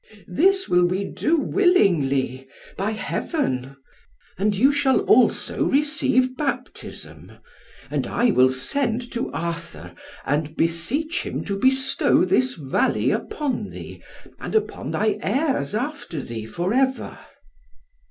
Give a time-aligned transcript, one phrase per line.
[0.27, 3.75] "This will we do willingly, by Heaven."
[4.35, 7.33] "And you shall also receive baptism;
[7.91, 9.93] and I will send to Arthur,
[10.25, 14.01] and beseech him to bestow this valley upon thee,
[14.39, 17.19] and upon thy heirs after thee for ever."